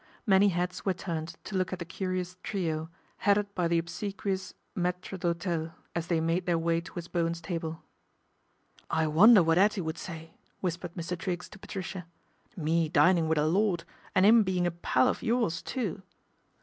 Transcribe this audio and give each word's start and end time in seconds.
Many 0.25 0.49
heads 0.49 0.83
were 0.83 0.95
turned 0.95 1.35
to 1.43 1.55
look 1.55 1.71
at 1.71 1.77
the 1.77 1.85
curious 1.85 2.35
trio, 2.41 2.89
headed 3.17 3.53
by 3.53 3.67
the 3.67 3.77
obsequious 3.77 4.55
maitre 4.75 5.15
d'hotel, 5.15 5.75
as 5.93 6.07
they 6.07 6.19
made 6.19 6.47
their 6.47 6.57
way 6.57 6.81
towards 6.81 7.07
Bowen's 7.07 7.39
table." 7.39 7.83
I 8.89 9.05
wonder 9.05 9.43
what 9.43 9.59
'Ettie 9.59 9.81
would 9.81 9.99
say," 9.99 10.33
whispered 10.59 10.95
Mr. 10.95 11.15
Triggs 11.15 11.47
to 11.49 11.59
Patricia," 11.59 12.07
me 12.57 12.89
dining 12.89 13.27
with 13.29 13.37
a 13.37 13.45
lord, 13.45 13.83
and 14.15 14.25
'im 14.25 14.41
being 14.41 14.65
a 14.65 14.71
pal 14.71 15.07
of 15.07 15.21
yours, 15.21 15.61
too." 15.61 16.01